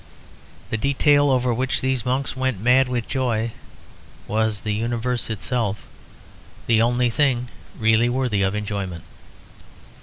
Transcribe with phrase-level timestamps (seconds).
[0.71, 3.51] The detail over which these monks went mad with joy
[4.27, 5.85] was the universe itself;
[6.65, 9.03] the only thing really worthy of enjoyment.